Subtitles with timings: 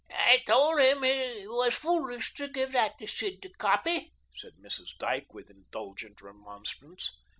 [0.09, 4.97] "I told him he was foolish to give that to Sid to copy," said Mrs.
[4.97, 7.11] Dyke, with indulgent remonstrance.